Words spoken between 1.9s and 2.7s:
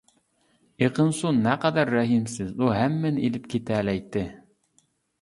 رەھىمسىز،